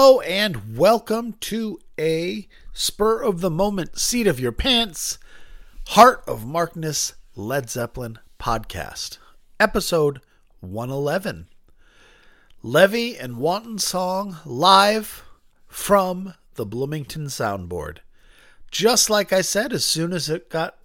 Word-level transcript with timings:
Hello 0.00 0.20
and 0.20 0.78
welcome 0.78 1.32
to 1.40 1.80
a 1.98 2.46
spur 2.72 3.20
of 3.20 3.40
the 3.40 3.50
moment, 3.50 3.98
seat 3.98 4.28
of 4.28 4.38
your 4.38 4.52
pants, 4.52 5.18
Heart 5.88 6.22
of 6.24 6.46
Markness 6.46 7.14
Led 7.34 7.68
Zeppelin 7.68 8.20
podcast, 8.38 9.18
episode 9.58 10.20
111. 10.60 11.48
Levee 12.62 13.18
and 13.18 13.38
Wanton 13.38 13.78
song 13.78 14.36
live 14.46 15.24
from 15.66 16.34
the 16.54 16.64
Bloomington 16.64 17.26
soundboard. 17.26 17.98
Just 18.70 19.10
like 19.10 19.32
I 19.32 19.40
said, 19.40 19.72
as 19.72 19.84
soon 19.84 20.12
as 20.12 20.30
it 20.30 20.48
got 20.48 20.78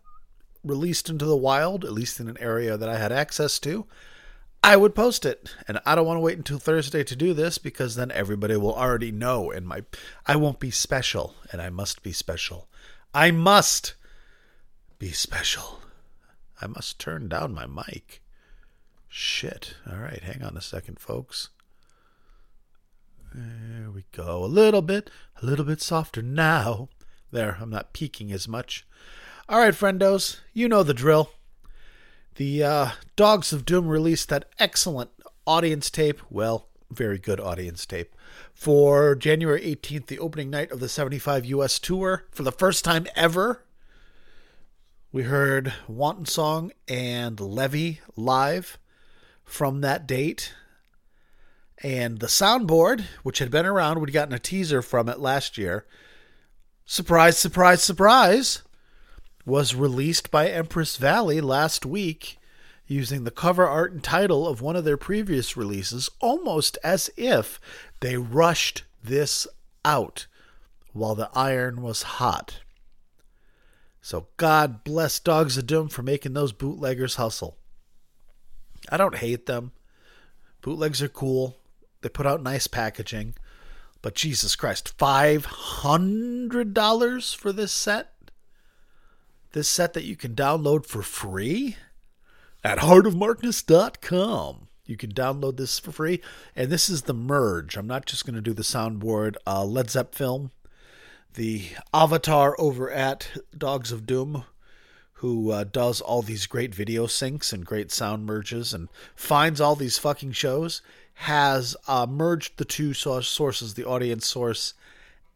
released 0.63 1.07
into 1.07 1.25
the 1.25 1.37
wild, 1.37 1.85
at 1.85 1.93
least 1.93 2.19
in 2.19 2.27
an 2.27 2.37
area 2.39 2.77
that 2.77 2.89
I 2.89 2.97
had 2.97 3.11
access 3.11 3.59
to, 3.59 3.85
I 4.63 4.77
would 4.77 4.95
post 4.95 5.25
it. 5.25 5.53
And 5.67 5.79
I 5.85 5.93
don't 5.93 6.07
want 6.07 6.17
to 6.17 6.21
wait 6.21 6.37
until 6.37 6.57
Thursday 6.57 7.03
to 7.03 7.15
do 7.15 7.33
this 7.33 7.57
because 7.57 7.95
then 7.95 8.11
everybody 8.11 8.55
will 8.55 8.73
already 8.73 9.11
know 9.11 9.51
and 9.51 9.67
my 9.67 9.83
I 10.25 10.37
won't 10.37 10.59
be 10.59 10.71
special 10.71 11.35
and 11.51 11.61
I 11.61 11.69
must 11.69 12.01
be 12.01 12.13
special. 12.13 12.69
I 13.13 13.31
must 13.31 13.95
be 14.97 15.11
special. 15.11 15.81
I 16.61 16.67
must 16.67 16.97
turn 16.97 17.27
down 17.27 17.53
my 17.53 17.67
mic. 17.67 18.21
Shit. 19.09 19.75
All 19.87 19.99
right, 19.99 20.23
hang 20.23 20.41
on 20.41 20.55
a 20.55 20.61
second, 20.61 20.97
folks. 20.97 21.49
There 23.35 23.91
we 23.91 24.05
go. 24.11 24.43
A 24.43 24.47
little 24.47 24.81
bit, 24.81 25.09
a 25.41 25.45
little 25.45 25.65
bit 25.65 25.81
softer 25.81 26.21
now. 26.21 26.87
There, 27.31 27.57
I'm 27.59 27.69
not 27.69 27.93
peaking 27.93 28.31
as 28.31 28.47
much. 28.47 28.87
All 29.49 29.59
right, 29.59 29.73
friendos, 29.73 30.39
you 30.53 30.69
know 30.69 30.83
the 30.83 30.93
drill. 30.93 31.31
The 32.35 32.63
uh, 32.63 32.89
Dogs 33.15 33.53
of 33.53 33.63
Doom 33.63 33.87
released 33.87 34.29
that 34.29 34.49
excellent 34.57 35.11
audience 35.45 35.91
tape, 35.91 36.19
well, 36.31 36.67
very 36.89 37.19
good 37.19 37.39
audience 37.39 37.85
tape, 37.85 38.15
for 38.53 39.13
January 39.13 39.61
18th, 39.61 40.07
the 40.07 40.17
opening 40.17 40.49
night 40.49 40.71
of 40.71 40.79
the 40.79 40.89
75 40.89 41.45
US 41.45 41.77
tour. 41.77 42.25
For 42.31 42.41
the 42.41 42.51
first 42.51 42.83
time 42.83 43.05
ever, 43.15 43.63
we 45.11 45.23
heard 45.23 45.73
Wanton 45.87 46.25
Song 46.25 46.71
and 46.87 47.39
Levee 47.39 47.99
live 48.15 48.79
from 49.43 49.81
that 49.81 50.07
date. 50.07 50.55
And 51.83 52.19
the 52.19 52.27
soundboard, 52.27 53.03
which 53.21 53.37
had 53.37 53.51
been 53.51 53.67
around, 53.67 53.99
we'd 53.99 54.11
gotten 54.11 54.33
a 54.33 54.39
teaser 54.39 54.81
from 54.81 55.07
it 55.07 55.19
last 55.19 55.55
year. 55.59 55.85
Surprise, 56.85 57.37
surprise, 57.37 57.83
surprise 57.83 58.63
was 59.45 59.75
released 59.75 60.31
by 60.31 60.47
Empress 60.47 60.97
Valley 60.97 61.41
last 61.41 61.85
week 61.85 62.37
using 62.87 63.23
the 63.23 63.31
cover 63.31 63.67
art 63.67 63.91
and 63.91 64.03
title 64.03 64.47
of 64.47 64.61
one 64.61 64.75
of 64.75 64.83
their 64.83 64.97
previous 64.97 65.57
releases, 65.57 66.09
almost 66.19 66.77
as 66.83 67.09
if 67.17 67.59
they 67.99 68.17
rushed 68.17 68.83
this 69.03 69.47
out 69.83 70.27
while 70.91 71.15
the 71.15 71.29
iron 71.33 71.81
was 71.81 72.03
hot. 72.03 72.59
So 74.01 74.27
God 74.37 74.83
bless 74.83 75.19
Dogs 75.19 75.57
of 75.57 75.65
Doom 75.65 75.89
for 75.89 76.03
making 76.03 76.33
those 76.33 76.51
bootleggers 76.51 77.15
hustle. 77.15 77.57
I 78.89 78.97
don't 78.97 79.15
hate 79.15 79.45
them. 79.45 79.71
Bootlegs 80.61 81.01
are 81.01 81.09
cool. 81.09 81.57
They 82.01 82.09
put 82.09 82.25
out 82.25 82.43
nice 82.43 82.67
packaging. 82.67 83.35
But 84.01 84.15
Jesus 84.15 84.57
Christ, 84.57 84.97
$500 84.97 87.35
for 87.35 87.53
this 87.53 87.71
set? 87.71 88.12
This 89.53 89.67
set 89.67 89.93
that 89.93 90.03
you 90.03 90.15
can 90.15 90.35
download 90.35 90.85
for 90.85 91.01
free 91.03 91.77
at 92.63 92.79
heartofmarkness.com. 92.79 94.67
You 94.85 94.97
can 94.97 95.13
download 95.13 95.57
this 95.57 95.79
for 95.79 95.91
free. 95.91 96.21
And 96.55 96.71
this 96.71 96.89
is 96.89 97.03
the 97.03 97.13
merge. 97.13 97.77
I'm 97.77 97.87
not 97.87 98.05
just 98.05 98.25
going 98.25 98.35
to 98.35 98.41
do 98.41 98.53
the 98.53 98.63
soundboard 98.63 99.35
uh, 99.45 99.61
LedZepFilm. 99.61 100.49
The 101.35 101.65
avatar 101.93 102.55
over 102.59 102.91
at 102.91 103.29
Dogs 103.57 103.91
of 103.91 104.05
Doom, 104.05 104.43
who 105.13 105.51
uh, 105.51 105.63
does 105.63 106.01
all 106.01 106.21
these 106.21 106.47
great 106.47 106.73
video 106.75 107.05
syncs 107.05 107.53
and 107.53 107.65
great 107.65 107.91
sound 107.91 108.25
merges 108.25 108.73
and 108.73 108.89
finds 109.15 109.61
all 109.61 109.75
these 109.75 109.97
fucking 109.97 110.33
shows, 110.33 110.81
has 111.13 111.75
uh, 111.87 112.07
merged 112.09 112.57
the 112.57 112.65
two 112.65 112.93
sources, 112.93 113.75
the 113.75 113.85
audience 113.85 114.25
source 114.25 114.73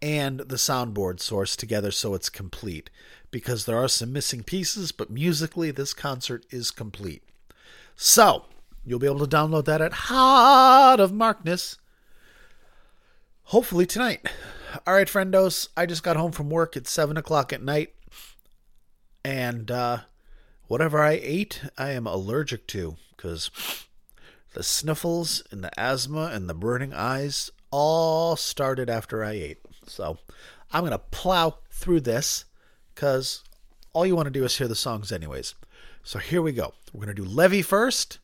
and 0.02 0.40
the 0.40 0.56
soundboard 0.56 1.20
source, 1.20 1.56
together 1.56 1.92
so 1.92 2.14
it's 2.14 2.30
complete 2.30 2.90
because 3.32 3.66
there 3.66 3.78
are 3.78 3.88
some 3.88 4.14
missing 4.14 4.44
pieces, 4.44 4.92
but 4.92 5.10
musically, 5.10 5.72
this 5.72 5.94
concert 5.94 6.46
is 6.50 6.72
complete. 6.72 7.24
So, 7.96 8.46
you'll 8.86 9.00
be 9.00 9.08
able 9.08 9.26
to 9.26 9.36
download 9.36 9.66
that 9.66 9.82
at 9.82 9.94
Heart 9.94 11.00
of 11.00 11.12
Markness. 11.12 11.78
Hopefully 13.44 13.86
tonight. 13.86 14.28
All 14.86 14.94
right, 14.94 15.08
friendos. 15.08 15.70
I 15.76 15.86
just 15.86 16.04
got 16.04 16.16
home 16.16 16.32
from 16.32 16.50
work 16.50 16.78
at 16.78 16.88
7 16.88 17.18
o'clock 17.18 17.52
at 17.52 17.64
night. 17.64 17.94
And 19.24 19.72
uh, 19.72 20.00
whatever 20.68 21.02
I 21.02 21.20
ate, 21.22 21.62
I 21.78 21.92
am 21.92 22.08
allergic 22.08 22.68
to 22.68 22.98
because 23.16 23.52
the 24.54 24.64
sniffles 24.64 25.44
and 25.52 25.64
the 25.64 25.80
asthma 25.80 26.32
and 26.34 26.50
the 26.50 26.54
burning 26.54 26.94
eyes 26.94 27.52
all 27.72 28.36
started 28.36 28.90
after 28.90 29.24
I 29.24 29.34
ate. 29.34 29.67
So 29.88 30.18
I'm 30.72 30.82
going 30.82 30.92
to 30.92 30.98
plow 30.98 31.60
through 31.72 32.02
this 32.02 32.46
because 32.94 33.44
all 33.94 34.06
you 34.06 34.16
want 34.16 34.28
to 34.28 34.32
do 34.32 34.44
is 34.44 34.58
hear 34.58 34.68
the 34.68 34.76
songs, 34.76 35.12
anyways. 35.12 35.56
So 36.04 36.20
here 36.20 36.42
we 36.42 36.52
go. 36.52 36.74
We're 36.94 37.06
going 37.06 37.16
to 37.16 37.22
do 37.22 37.28
Levee 37.28 37.62
first, 37.62 38.20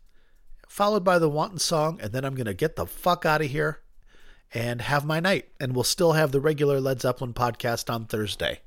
followed 0.68 1.04
by 1.04 1.20
the 1.20 1.30
Wanton 1.30 1.60
song, 1.60 2.00
and 2.02 2.12
then 2.12 2.26
I'm 2.26 2.36
going 2.36 2.46
to 2.46 2.54
get 2.54 2.76
the 2.76 2.86
fuck 2.86 3.26
out 3.26 3.42
of 3.42 3.50
here 3.50 3.80
and 4.54 4.82
have 4.82 5.06
my 5.06 5.20
night. 5.20 5.50
And 5.60 5.74
we'll 5.74 5.84
still 5.84 6.14
have 6.14 6.32
the 6.32 6.40
regular 6.42 6.80
Led 6.80 7.02
Zeppelin 7.02 7.34
podcast 7.34 7.94
on 7.94 8.06
Thursday. 8.06 8.60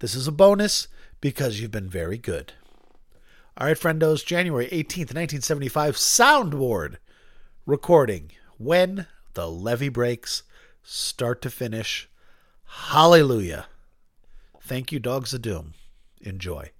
This 0.00 0.14
is 0.14 0.26
a 0.26 0.32
bonus 0.32 0.88
because 1.20 1.60
you've 1.60 1.70
been 1.70 1.88
very 1.88 2.18
good. 2.18 2.52
All 3.56 3.66
right, 3.66 3.76
friendos, 3.76 4.24
January 4.24 4.66
18th, 4.66 5.14
1975, 5.14 5.96
Soundboard 5.96 6.96
recording 7.66 8.32
when 8.58 9.06
the 9.34 9.48
levee 9.48 9.88
breaks, 9.88 10.42
start 10.82 11.42
to 11.42 11.50
finish. 11.50 12.08
Hallelujah. 12.70 13.66
Thank 14.62 14.92
you, 14.92 14.98
Dogs 15.00 15.34
of 15.34 15.42
Doom. 15.42 15.74
Enjoy. 16.20 16.70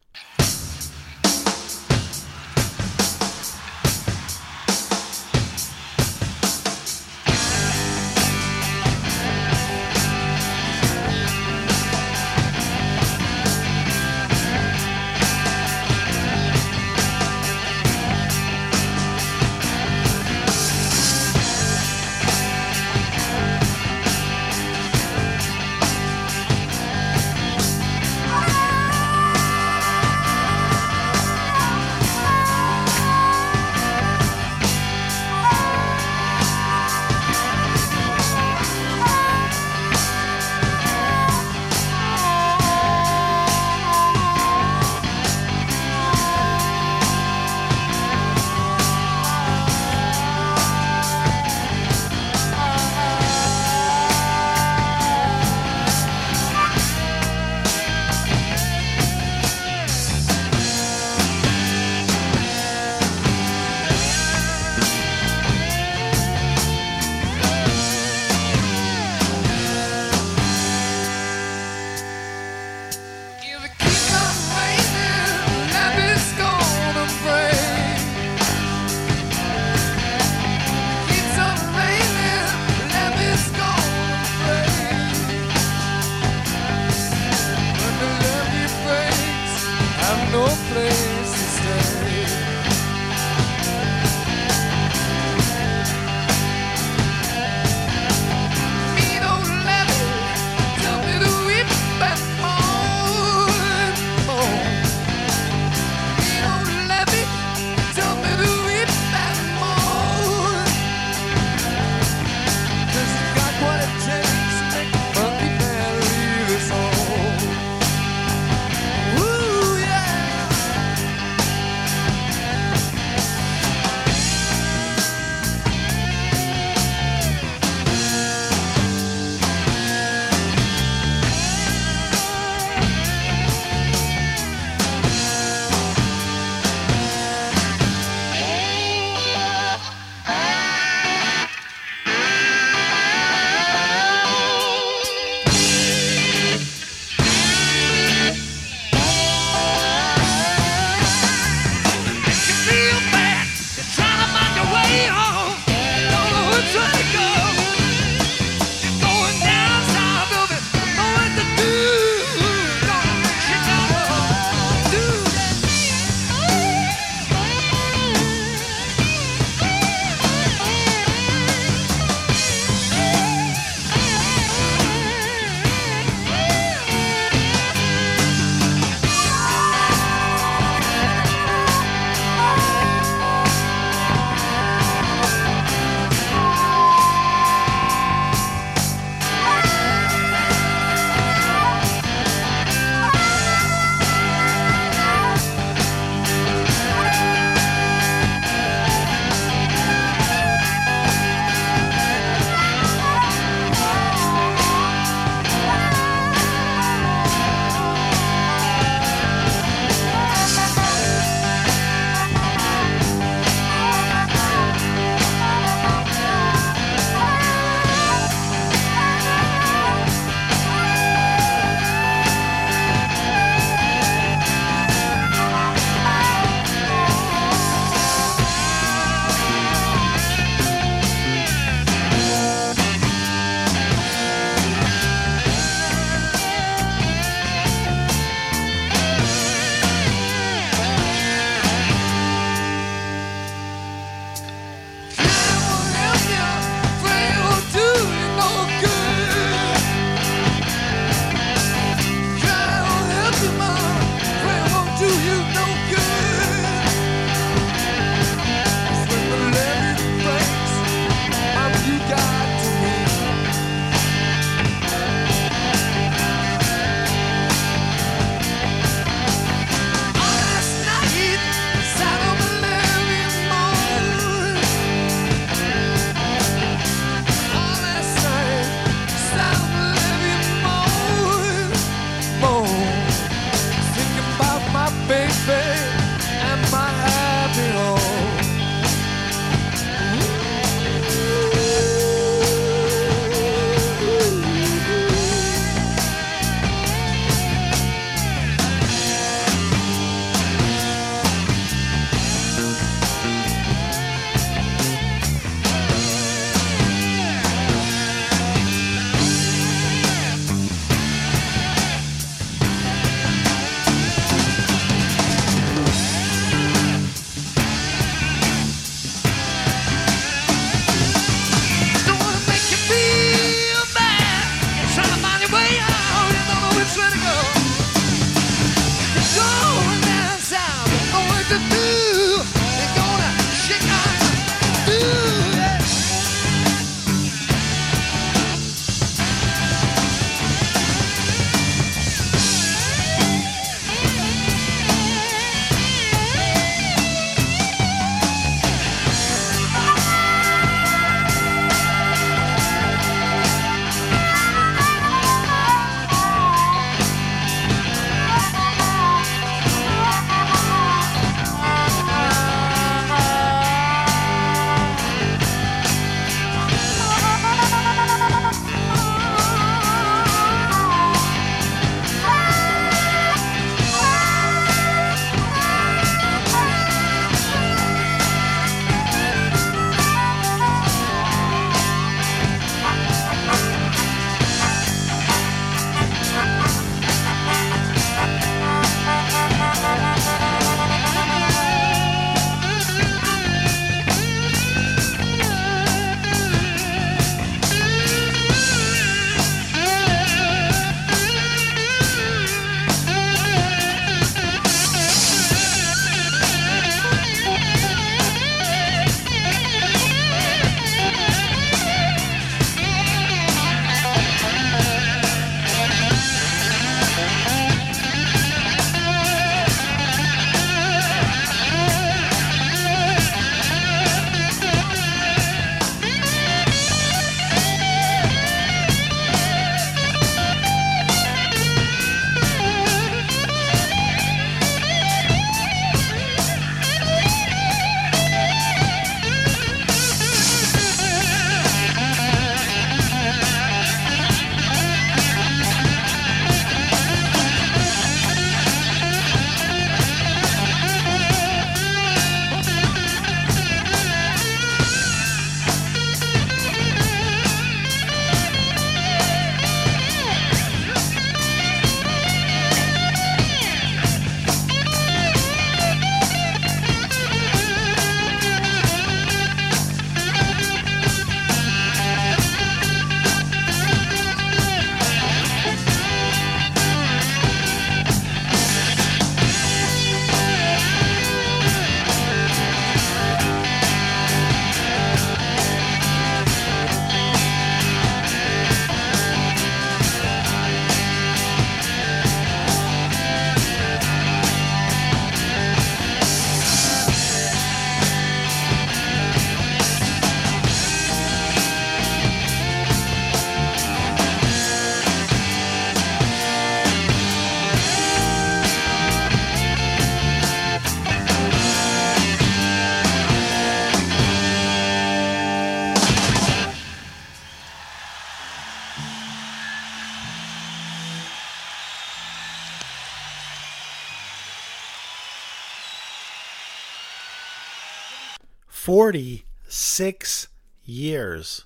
46 528.90 530.48
years 530.82 531.64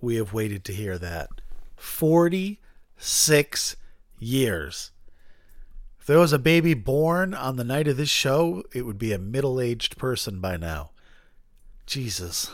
we 0.00 0.16
have 0.16 0.32
waited 0.32 0.64
to 0.64 0.72
hear 0.72 0.98
that. 0.98 1.28
46 1.76 3.76
years. 4.18 4.90
If 6.00 6.06
there 6.06 6.18
was 6.18 6.32
a 6.32 6.40
baby 6.40 6.74
born 6.74 7.34
on 7.34 7.54
the 7.54 7.62
night 7.62 7.86
of 7.86 7.96
this 7.96 8.10
show, 8.10 8.64
it 8.74 8.82
would 8.82 8.98
be 8.98 9.12
a 9.12 9.18
middle 9.18 9.60
aged 9.60 9.96
person 9.96 10.40
by 10.40 10.56
now. 10.56 10.90
Jesus. 11.86 12.50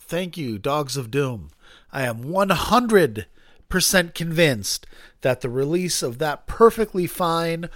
Thank 0.00 0.36
you, 0.36 0.56
Dogs 0.56 0.96
of 0.96 1.10
Doom. 1.10 1.50
I 1.92 2.04
am 2.04 2.22
100% 2.22 3.26
convinced 4.14 4.86
that 5.22 5.40
the 5.40 5.50
release 5.50 6.00
of 6.00 6.18
that 6.18 6.46
perfectly 6.46 7.08
fine 7.08 7.70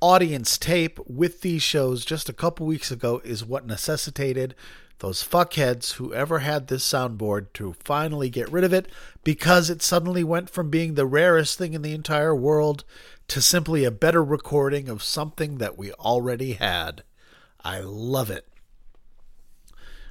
audience 0.00 0.56
tape 0.56 0.98
with 1.06 1.42
these 1.42 1.62
shows 1.62 2.04
just 2.04 2.28
a 2.28 2.34
couple 2.34 2.66
weeks 2.66 2.90
ago 2.90 3.20
is 3.24 3.44
what 3.44 3.66
necessitated 3.66 4.54
those 5.00 5.22
fuckheads 5.22 5.94
who 5.94 6.12
ever 6.12 6.40
had 6.40 6.68
this 6.68 6.86
soundboard 6.86 7.46
to 7.54 7.74
finally 7.82 8.28
get 8.28 8.50
rid 8.52 8.64
of 8.64 8.72
it 8.72 8.90
because 9.24 9.70
it 9.70 9.82
suddenly 9.82 10.22
went 10.22 10.50
from 10.50 10.70
being 10.70 10.94
the 10.94 11.06
rarest 11.06 11.56
thing 11.58 11.72
in 11.72 11.82
the 11.82 11.94
entire 11.94 12.34
world 12.34 12.84
to 13.28 13.40
simply 13.40 13.84
a 13.84 13.90
better 13.90 14.22
recording 14.22 14.88
of 14.88 15.02
something 15.02 15.58
that 15.58 15.78
we 15.78 15.92
already 15.94 16.52
had. 16.52 17.02
I 17.64 17.80
love 17.80 18.30
it. 18.30 18.46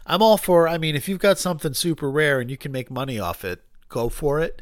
I'm 0.05 0.24
all 0.24 0.38
for, 0.38 0.67
I 0.67 0.79
mean, 0.79 0.96
if 0.96 1.08
you've 1.08 1.19
got 1.19 1.38
something 1.38 1.74
super 1.75 2.10
rare 2.10 2.39
and 2.39 2.50
you 2.50 2.58
can 2.58 2.72
make 2.72 2.89
money 2.89 3.19
off 3.19 3.46
it, 3.46 3.62
go 3.89 4.10
for 4.10 4.39
it. 4.39 4.60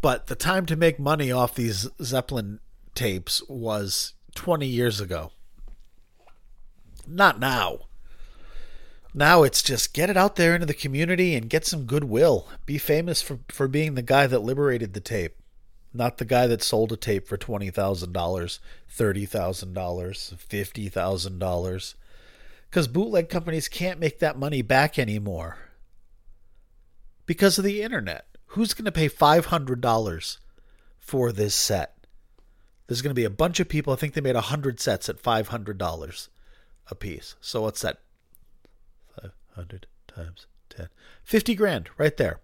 But 0.00 0.28
the 0.28 0.36
time 0.36 0.64
to 0.66 0.76
make 0.76 0.98
money 0.98 1.30
off 1.30 1.54
these 1.54 1.88
Zeppelin 2.00 2.60
tapes 2.94 3.42
was 3.48 4.14
20 4.38 4.66
years 4.66 5.00
ago. 5.00 5.32
Not 7.08 7.40
now. 7.40 7.80
Now 9.12 9.42
it's 9.42 9.64
just 9.64 9.92
get 9.92 10.10
it 10.10 10.16
out 10.16 10.36
there 10.36 10.54
into 10.54 10.64
the 10.64 10.74
community 10.74 11.34
and 11.34 11.50
get 11.50 11.66
some 11.66 11.86
goodwill. 11.86 12.46
Be 12.64 12.78
famous 12.78 13.20
for, 13.20 13.40
for 13.48 13.66
being 13.66 13.96
the 13.96 14.02
guy 14.02 14.28
that 14.28 14.44
liberated 14.44 14.94
the 14.94 15.00
tape, 15.00 15.34
not 15.92 16.18
the 16.18 16.24
guy 16.24 16.46
that 16.46 16.62
sold 16.62 16.92
a 16.92 16.96
tape 16.96 17.26
for 17.26 17.36
$20,000, 17.36 17.72
$30,000, 17.72 18.60
$50,000. 19.74 21.94
Because 22.70 22.86
bootleg 22.86 23.28
companies 23.28 23.66
can't 23.66 23.98
make 23.98 24.20
that 24.20 24.38
money 24.38 24.62
back 24.62 25.00
anymore 25.00 25.58
because 27.26 27.58
of 27.58 27.64
the 27.64 27.82
internet. 27.82 28.26
Who's 28.52 28.72
going 28.72 28.84
to 28.84 28.92
pay 28.92 29.08
$500 29.08 30.38
for 31.00 31.32
this 31.32 31.56
set? 31.56 31.97
There's 32.88 33.02
going 33.02 33.10
to 33.10 33.14
be 33.14 33.24
a 33.24 33.30
bunch 33.30 33.60
of 33.60 33.68
people. 33.68 33.92
I 33.92 33.96
think 33.96 34.14
they 34.14 34.22
made 34.22 34.34
100 34.34 34.80
sets 34.80 35.08
at 35.10 35.22
$500 35.22 36.28
a 36.90 36.94
piece. 36.94 37.36
So 37.40 37.62
what's 37.62 37.82
that? 37.82 37.98
500 39.22 39.86
times 40.08 40.46
10. 40.70 40.88
50 41.22 41.54
grand 41.54 41.90
right 41.98 42.16
there. 42.16 42.40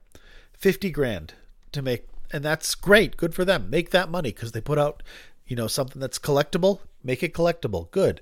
50 0.53 0.91
grand 0.91 1.35
to 1.73 1.81
make. 1.81 2.07
And 2.31 2.45
that's 2.45 2.75
great. 2.75 3.17
Good 3.17 3.35
for 3.35 3.45
them. 3.45 3.71
Make 3.71 3.91
that 3.91 4.11
money 4.11 4.33
because 4.33 4.53
they 4.53 4.61
put 4.61 4.79
out, 4.79 5.03
you 5.47 5.57
know, 5.57 5.67
something 5.67 5.99
that's 6.01 6.19
collectible. 6.19 6.81
Make 7.03 7.23
it 7.23 7.33
collectible. 7.33 7.91
Good. 7.91 8.21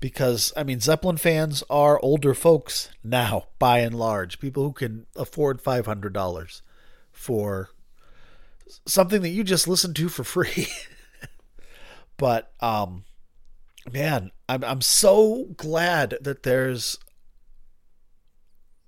Because, 0.00 0.52
I 0.56 0.64
mean, 0.64 0.80
Zeppelin 0.80 1.16
fans 1.16 1.62
are 1.70 2.00
older 2.02 2.34
folks 2.34 2.90
now, 3.04 3.46
by 3.60 3.78
and 3.78 3.96
large. 3.96 4.40
People 4.40 4.64
who 4.64 4.72
can 4.72 5.06
afford 5.14 5.62
$500 5.62 6.62
for 7.12 7.70
something 8.84 9.22
that 9.22 9.28
you 9.28 9.44
just 9.44 9.68
listened 9.68 9.94
to 9.94 10.08
for 10.08 10.24
free. 10.24 10.66
but 12.22 12.52
um 12.60 13.02
man, 13.92 14.30
I'm 14.48 14.62
I'm 14.62 14.80
so 14.80 15.48
glad 15.56 16.18
that 16.20 16.44
there's 16.44 16.96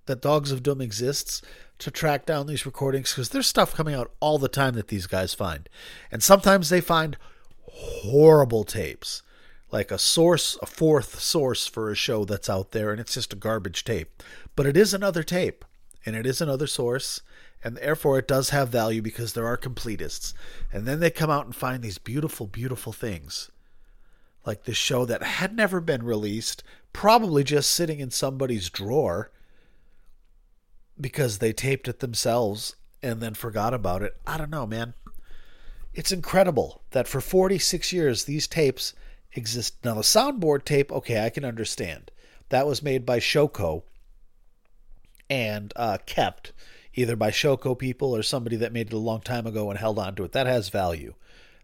that 0.07 0.23
Dogs 0.23 0.53
of 0.53 0.63
Doom 0.63 0.81
exists 0.81 1.43
to 1.81 1.91
track 1.91 2.27
down 2.27 2.47
these 2.47 2.65
recordings 2.65 3.11
because 3.11 3.31
there's 3.31 3.49
stuff 3.49 3.75
coming 3.75 3.93
out 3.93 4.13
all 4.21 4.39
the 4.39 4.47
time 4.47 4.75
that 4.75 4.87
these 4.87 5.09
guys 5.09 5.35
find. 5.35 5.69
And 6.13 6.23
sometimes 6.23 6.69
they 6.69 6.81
find 6.81 7.17
horrible 7.63 8.63
tapes. 8.63 9.25
Like 9.73 9.91
a 9.91 9.99
source, 9.99 10.57
a 10.63 10.67
fourth 10.67 11.19
source 11.19 11.67
for 11.67 11.91
a 11.91 11.97
show 11.97 12.25
that's 12.25 12.49
out 12.49 12.71
there, 12.71 12.93
and 12.93 13.01
it's 13.01 13.15
just 13.15 13.33
a 13.33 13.37
garbage 13.37 13.83
tape. 13.83 14.23
But 14.55 14.67
it 14.67 14.77
is 14.77 14.95
another 14.95 15.25
tape, 15.25 15.65
and 16.07 16.15
it 16.15 16.25
is 16.25 16.41
another 16.41 16.69
source, 16.69 17.21
and 17.65 17.79
therefore 17.79 18.19
it 18.19 18.29
does 18.29 18.51
have 18.51 18.69
value 18.69 19.01
because 19.01 19.33
there 19.33 19.47
are 19.47 19.57
completists. 19.57 20.35
And 20.71 20.87
then 20.87 21.01
they 21.01 21.11
come 21.11 21.31
out 21.31 21.47
and 21.47 21.57
find 21.57 21.83
these 21.83 21.97
beautiful, 21.97 22.47
beautiful 22.47 22.93
things. 22.93 23.51
Like 24.45 24.65
this 24.65 24.77
show 24.77 25.07
that 25.07 25.23
had 25.23 25.57
never 25.57 25.81
been 25.81 26.03
released, 26.03 26.63
probably 26.93 27.43
just 27.43 27.71
sitting 27.71 28.01
in 28.01 28.11
somebody's 28.11 28.69
drawer 28.69 29.33
because 31.01 31.39
they 31.39 31.55
taped 31.55 31.89
it 31.89 32.01
themselves 32.01 32.77
and 33.03 33.23
then 33.23 33.33
forgot 33.33 33.73
about 33.73 34.03
it. 34.03 34.15
I 34.27 34.37
don't 34.37 34.51
know, 34.51 34.67
man. 34.67 34.93
It's 35.95 36.13
incredible 36.13 36.83
that 36.91 37.09
for 37.09 37.23
46 37.23 37.93
years 37.93 38.25
these 38.25 38.47
tapes 38.47 38.93
exist. 39.33 39.77
Now, 39.83 39.95
the 39.95 40.03
soundboard 40.03 40.65
tape, 40.65 40.93
okay, 40.93 41.25
I 41.25 41.31
can 41.31 41.45
understand. 41.45 42.11
That 42.51 42.67
was 42.67 42.83
made 42.83 43.07
by 43.07 43.21
Showco 43.21 43.85
and 45.31 45.73
uh, 45.77 45.99
kept 46.05 46.53
either 46.95 47.17
by 47.17 47.31
Showco 47.31 47.79
people 47.79 48.15
or 48.15 48.23
somebody 48.23 48.57
that 48.57 48.73
made 48.73 48.89
it 48.89 48.93
a 48.93 48.99
long 48.99 49.21
time 49.21 49.47
ago 49.47 49.71
and 49.71 49.79
held 49.79 49.99
on 49.99 50.15
to 50.17 50.25
it. 50.25 50.33
That 50.33 50.47
has 50.47 50.69
value. 50.69 51.15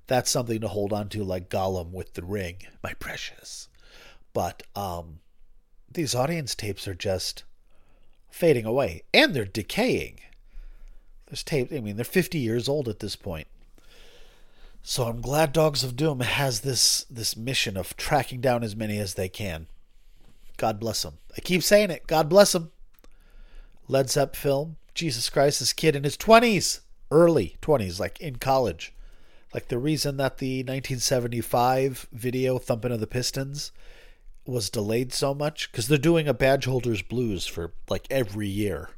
That's 0.07 0.31
something 0.31 0.61
to 0.61 0.69
hold 0.69 0.93
on 0.93 1.09
to, 1.11 1.23
like 1.23 1.49
Gollum 1.49 1.93
with 1.93 2.15
the 2.15 2.25
ring, 2.25 2.57
my 2.83 2.95
precious. 2.95 3.69
But 4.33 4.65
um, 4.75 5.21
these 5.91 6.15
audience 6.15 6.55
tapes 6.55 6.89
are 6.89 6.95
just 6.95 7.45
fading 8.29 8.65
away, 8.65 9.03
and 9.15 9.35
they're 9.35 9.45
decaying. 9.45 10.21
There's 11.27 11.45
tape. 11.45 11.73
I 11.73 11.81
mean, 11.81 11.97
they're 11.97 12.05
50 12.05 12.39
years 12.39 12.69
old 12.69 12.89
at 12.89 12.99
this 12.99 13.15
point. 13.15 13.47
So 14.83 15.05
I'm 15.05 15.21
glad 15.21 15.53
Dogs 15.53 15.85
of 15.85 15.95
Doom 15.95 16.21
has 16.21 16.61
this 16.61 17.05
this 17.11 17.37
mission 17.37 17.77
of 17.77 17.97
tracking 17.97 18.41
down 18.41 18.65
as 18.65 18.75
many 18.75 18.99
as 18.99 19.15
they 19.15 19.29
can. 19.29 19.67
God 20.57 20.81
bless 20.81 21.03
them. 21.03 21.19
I 21.37 21.41
keep 21.41 21.63
saying 21.63 21.91
it. 21.91 22.07
God 22.07 22.29
bless 22.29 22.53
them. 22.53 22.73
LedZepFilm 23.91 24.77
Jesus 24.95 25.31
Christ, 25.31 25.61
this 25.61 25.73
kid 25.73 25.97
in 25.97 26.05
his 26.05 26.17
20s, 26.17 26.81
early 27.11 27.57
20s, 27.63 27.99
like 27.99 28.21
in 28.21 28.37
college. 28.37 28.93
Like 29.55 29.69
the 29.69 29.79
reason 29.79 30.17
that 30.19 30.39
the 30.39 30.59
1975 30.59 32.07
video 32.13 32.59
Thumping 32.59 32.93
of 32.93 33.01
the 33.01 33.07
Pistons 33.07 33.73
was 34.47 34.71
delayed 34.71 35.13
so 35.13 35.35
much 35.35 35.71
because 35.71 35.89
they're 35.89 35.99
doing 35.99 36.29
a 36.29 36.35
badge 36.35 36.67
holders 36.67 37.03
blues 37.03 37.47
for 37.47 37.73
like 37.89 38.07
every 38.11 38.49
year. 38.49 38.91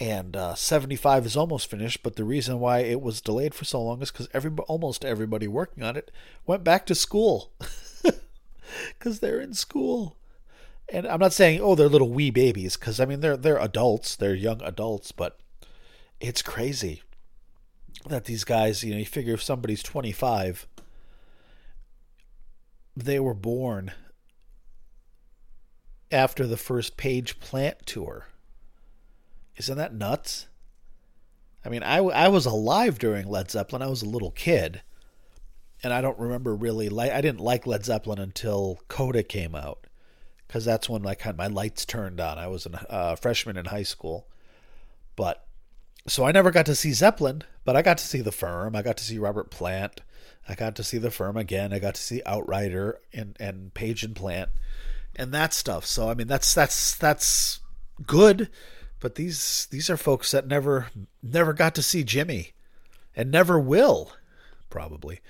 And 0.00 0.36
uh, 0.36 0.54
75 0.54 1.26
is 1.26 1.36
almost 1.36 1.68
finished, 1.68 2.02
but 2.02 2.16
the 2.16 2.24
reason 2.24 2.60
why 2.60 2.80
it 2.80 3.00
was 3.00 3.20
delayed 3.20 3.54
for 3.54 3.64
so 3.64 3.82
long 3.82 4.00
is 4.00 4.12
because 4.12 4.28
every, 4.32 4.52
almost 4.68 5.04
everybody 5.04 5.48
working 5.48 5.82
on 5.82 5.96
it 5.96 6.12
went 6.46 6.62
back 6.62 6.86
to 6.86 6.94
school 6.94 7.50
because 8.98 9.18
they're 9.18 9.40
in 9.40 9.54
school 9.54 10.17
and 10.92 11.06
I'm 11.06 11.20
not 11.20 11.32
saying 11.32 11.60
oh 11.62 11.74
they're 11.74 11.88
little 11.88 12.10
wee 12.10 12.30
babies 12.30 12.76
because 12.76 13.00
I 13.00 13.04
mean 13.04 13.20
they're 13.20 13.36
they're 13.36 13.58
adults, 13.58 14.16
they're 14.16 14.34
young 14.34 14.62
adults, 14.62 15.12
but 15.12 15.38
it's 16.20 16.42
crazy 16.42 17.02
that 18.06 18.24
these 18.24 18.44
guys, 18.44 18.82
you 18.82 18.92
know, 18.92 18.98
you 18.98 19.06
figure 19.06 19.34
if 19.34 19.42
somebody's 19.42 19.82
25, 19.82 20.66
they 22.96 23.20
were 23.20 23.34
born 23.34 23.92
after 26.10 26.46
the 26.46 26.56
first 26.56 26.96
Page 26.96 27.38
Plant 27.40 27.86
tour. 27.86 28.26
Isn't 29.56 29.76
that 29.76 29.94
nuts? 29.94 30.46
I 31.64 31.68
mean, 31.68 31.82
I, 31.82 31.98
I 31.98 32.28
was 32.28 32.46
alive 32.46 32.98
during 32.98 33.26
Led 33.26 33.50
Zeppelin. 33.50 33.82
I 33.82 33.88
was 33.88 34.02
a 34.02 34.08
little 34.08 34.30
kid, 34.30 34.82
and 35.82 35.92
I 35.92 36.00
don't 36.00 36.18
remember 36.18 36.54
really 36.54 36.88
like 36.88 37.10
I 37.10 37.20
didn't 37.20 37.40
like 37.40 37.66
Led 37.66 37.84
Zeppelin 37.84 38.18
until 38.18 38.80
Coda 38.88 39.22
came 39.22 39.54
out 39.54 39.87
because 40.48 40.64
that's 40.64 40.88
when 40.88 41.02
like 41.02 41.24
my 41.36 41.46
lights 41.46 41.84
turned 41.84 42.20
on. 42.20 42.38
I 42.38 42.48
was 42.48 42.66
a 42.66 42.92
uh, 42.92 43.16
freshman 43.16 43.56
in 43.56 43.66
high 43.66 43.84
school, 43.84 44.26
but 45.14 45.46
so 46.08 46.24
I 46.24 46.32
never 46.32 46.50
got 46.50 46.66
to 46.66 46.74
see 46.74 46.92
Zeppelin, 46.92 47.42
but 47.64 47.76
I 47.76 47.82
got 47.82 47.98
to 47.98 48.06
see 48.06 48.22
the 48.22 48.32
firm. 48.32 48.74
I 48.74 48.82
got 48.82 48.96
to 48.96 49.04
see 49.04 49.18
Robert 49.18 49.50
Plant. 49.50 50.00
I 50.48 50.54
got 50.54 50.74
to 50.76 50.82
see 50.84 50.96
the 50.96 51.10
firm 51.10 51.36
again. 51.36 51.72
I 51.72 51.78
got 51.78 51.94
to 51.94 52.02
see 52.02 52.22
Outrider 52.26 52.98
and 53.12 53.36
and 53.38 53.72
Page 53.74 54.02
and 54.02 54.16
Plant 54.16 54.48
and 55.14 55.32
that 55.32 55.52
stuff. 55.52 55.84
So 55.84 56.08
I 56.08 56.14
mean 56.14 56.26
that's 56.26 56.54
that's 56.54 56.96
that's 56.96 57.60
good, 58.06 58.48
but 59.00 59.16
these 59.16 59.68
these 59.70 59.90
are 59.90 59.98
folks 59.98 60.30
that 60.30 60.46
never 60.46 60.86
never 61.22 61.52
got 61.52 61.74
to 61.74 61.82
see 61.82 62.04
Jimmy 62.04 62.52
and 63.14 63.30
never 63.30 63.60
will 63.60 64.12
probably 64.70 65.20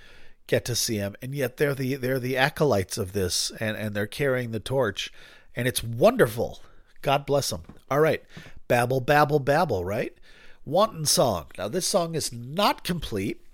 get 0.49 0.65
to 0.65 0.75
see 0.75 0.97
him, 0.97 1.15
and 1.23 1.35
yet 1.35 1.59
they're 1.59 1.75
the 1.75 1.95
they're 1.95 2.19
the 2.19 2.37
acolytes 2.37 2.99
of 2.99 3.13
this, 3.13 3.53
and 3.61 3.77
and 3.77 3.95
they're 3.95 4.09
carrying 4.09 4.51
the 4.51 4.59
torch, 4.59 5.13
and 5.55 5.69
it's 5.69 5.85
wonderful. 5.85 6.61
God 7.03 7.25
bless 7.25 7.51
them. 7.51 7.63
All 7.89 8.01
right, 8.01 8.25
babble, 8.67 9.01
babble, 9.01 9.39
babble. 9.39 9.85
Right, 9.85 10.17
Wanton 10.65 11.05
song. 11.07 11.47
Now 11.57 11.69
this 11.69 11.87
song 11.87 12.17
is 12.17 12.33
not 12.33 12.83
complete, 12.83 13.47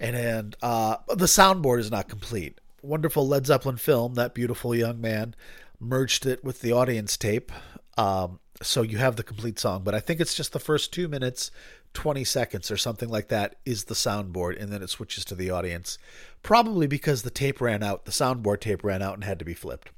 and 0.00 0.16
and 0.16 0.56
uh, 0.62 0.96
the 1.08 1.26
soundboard 1.26 1.80
is 1.80 1.90
not 1.90 2.08
complete. 2.08 2.58
Wonderful 2.80 3.28
Led 3.28 3.46
Zeppelin 3.46 3.76
film. 3.76 4.14
That 4.14 4.34
beautiful 4.34 4.74
young 4.74 5.00
man, 5.00 5.34
merged 5.78 6.24
it 6.24 6.42
with 6.42 6.60
the 6.60 6.72
audience 6.72 7.16
tape. 7.16 7.52
Um, 7.96 8.40
so 8.62 8.82
you 8.82 8.98
have 8.98 9.16
the 9.16 9.22
complete 9.22 9.58
song, 9.58 9.82
but 9.84 9.94
I 9.94 10.00
think 10.00 10.20
it's 10.20 10.34
just 10.34 10.52
the 10.52 10.60
first 10.60 10.92
two 10.92 11.08
minutes, 11.08 11.50
20 11.94 12.24
seconds 12.24 12.70
or 12.70 12.76
something 12.76 13.08
like 13.08 13.28
that 13.28 13.56
is 13.64 13.84
the 13.84 13.94
soundboard, 13.94 14.60
and 14.60 14.70
then 14.70 14.82
it 14.82 14.90
switches 14.90 15.24
to 15.24 15.34
the 15.34 15.50
audience. 15.50 15.96
Probably 16.42 16.86
because 16.86 17.22
the 17.22 17.30
tape 17.30 17.60
ran 17.60 17.82
out, 17.82 18.04
the 18.04 18.10
soundboard 18.10 18.60
tape 18.60 18.84
ran 18.84 19.00
out 19.00 19.14
and 19.14 19.24
had 19.24 19.38
to 19.38 19.44
be 19.44 19.54
flipped. 19.54 19.90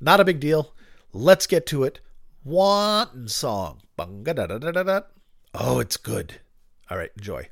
Not 0.00 0.20
a 0.20 0.24
big 0.24 0.40
deal. 0.40 0.74
Let's 1.12 1.46
get 1.46 1.66
to 1.66 1.84
it. 1.84 2.00
Wanton 2.42 3.28
song. 3.28 3.82
Oh, 5.54 5.78
it's 5.78 5.96
good. 5.96 6.40
All 6.90 6.98
right, 6.98 7.12
enjoy. 7.16 7.48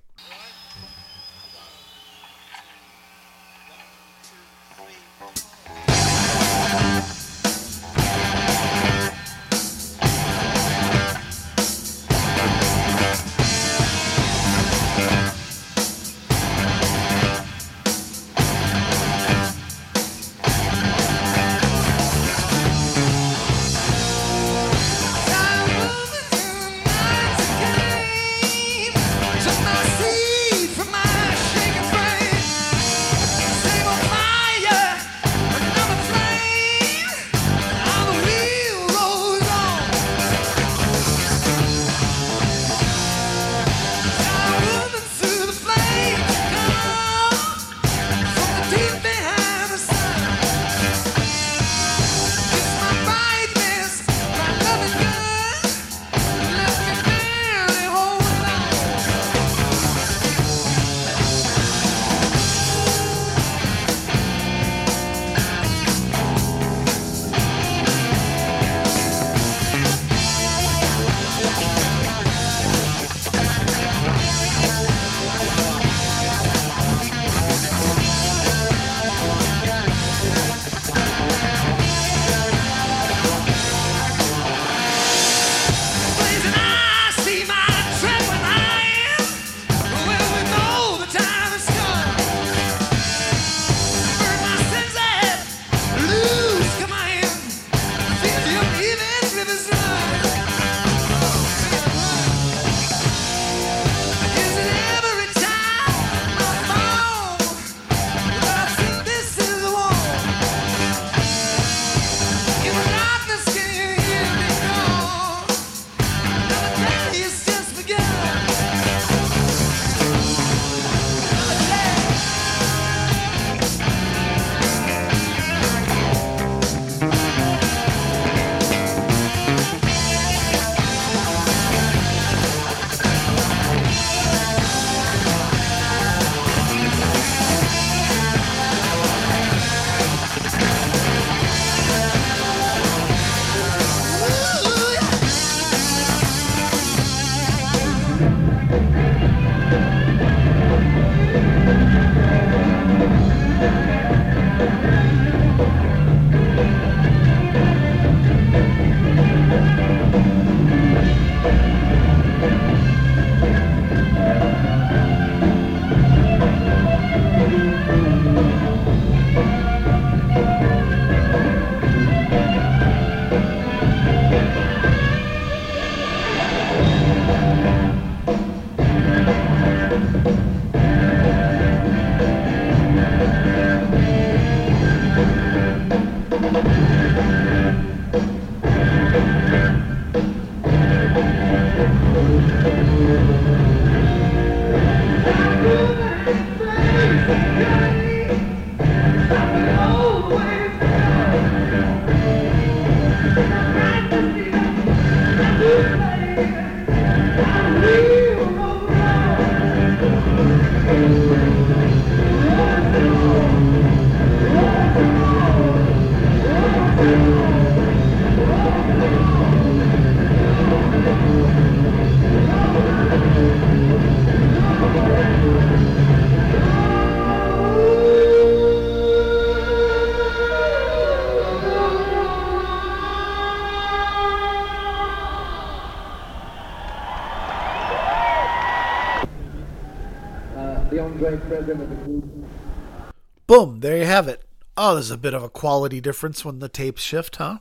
Boom, 243.52 243.80
there 243.80 243.98
you 243.98 244.06
have 244.06 244.28
it. 244.28 244.46
Oh, 244.78 244.94
there's 244.94 245.10
a 245.10 245.18
bit 245.18 245.34
of 245.34 245.42
a 245.42 245.50
quality 245.50 246.00
difference 246.00 246.42
when 246.42 246.60
the 246.60 246.70
tapes 246.70 247.02
shift, 247.02 247.36
huh? 247.36 247.58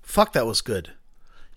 Fuck, 0.00 0.32
that 0.32 0.46
was 0.46 0.62
good. 0.62 0.92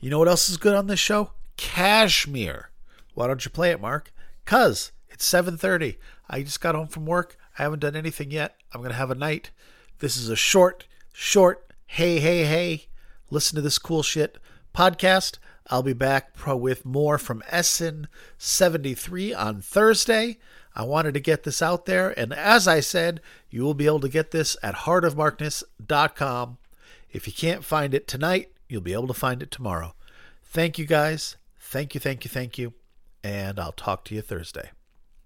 You 0.01 0.09
know 0.09 0.19
what 0.19 0.27
else 0.27 0.49
is 0.49 0.57
good 0.57 0.75
on 0.75 0.87
this 0.87 0.99
show? 0.99 1.31
Kashmir. 1.55 2.71
Why 3.13 3.27
don't 3.27 3.45
you 3.45 3.49
play 3.49 3.71
it, 3.71 3.79
Mark? 3.79 4.11
Cuz 4.43 4.91
it's 5.07 5.25
7:30. 5.25 5.95
I 6.29 6.43
just 6.43 6.59
got 6.59 6.75
home 6.75 6.89
from 6.89 7.05
work. 7.05 7.37
I 7.57 7.63
haven't 7.63 7.79
done 7.79 7.95
anything 7.95 8.29
yet. 8.29 8.57
I'm 8.73 8.81
going 8.81 8.91
to 8.91 8.97
have 8.97 9.09
a 9.09 9.15
night. 9.15 9.51
This 9.99 10.17
is 10.17 10.27
a 10.27 10.35
short, 10.35 10.85
short, 11.13 11.65
hey, 11.85 12.19
hey, 12.19 12.43
hey, 12.43 12.87
listen 13.29 13.55
to 13.55 13.61
this 13.61 13.79
cool 13.79 14.03
shit 14.03 14.37
podcast. 14.75 15.37
I'll 15.67 15.81
be 15.81 15.93
back 15.93 16.35
with 16.45 16.83
more 16.83 17.17
from 17.17 17.43
Essen 17.49 18.09
73 18.37 19.33
on 19.33 19.61
Thursday. 19.61 20.39
I 20.75 20.83
wanted 20.83 21.13
to 21.15 21.19
get 21.19 21.43
this 21.43 21.61
out 21.61 21.85
there. 21.85 22.17
And 22.17 22.33
as 22.33 22.67
I 22.67 22.79
said, 22.79 23.21
you 23.49 23.63
will 23.63 23.73
be 23.73 23.85
able 23.85 23.99
to 24.01 24.09
get 24.09 24.31
this 24.31 24.55
at 24.63 24.75
heartofmarkness.com. 24.75 26.57
If 27.11 27.27
you 27.27 27.33
can't 27.33 27.65
find 27.65 27.93
it 27.93 28.07
tonight, 28.07 28.51
you'll 28.67 28.81
be 28.81 28.93
able 28.93 29.07
to 29.07 29.13
find 29.13 29.41
it 29.41 29.51
tomorrow. 29.51 29.95
Thank 30.43 30.77
you 30.77 30.85
guys. 30.85 31.37
Thank 31.59 31.93
you, 31.93 31.99
thank 31.99 32.23
you, 32.23 32.29
thank 32.29 32.57
you. 32.57 32.73
And 33.23 33.59
I'll 33.59 33.71
talk 33.71 34.05
to 34.05 34.15
you 34.15 34.21
Thursday. 34.21 34.71